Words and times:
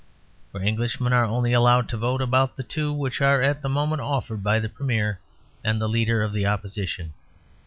For 0.51 0.59
Englishmen 0.63 1.13
are 1.13 1.25
only 1.25 1.53
allowed 1.53 1.87
to 1.89 1.95
vote 1.97 2.23
about 2.23 2.57
the 2.57 2.63
two 2.63 2.91
which 2.91 3.21
are 3.21 3.43
at 3.43 3.61
that 3.61 3.69
moment 3.69 4.01
offered 4.01 4.41
by 4.41 4.57
the 4.57 4.67
Premier 4.67 5.19
and 5.63 5.79
the 5.79 5.87
Leader 5.87 6.23
of 6.23 6.33
the 6.33 6.43
Opposition. 6.47 7.13